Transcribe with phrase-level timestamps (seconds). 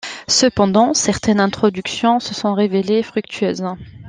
[0.27, 3.63] Cependant, certaines introductions se sont révélées fructueuses.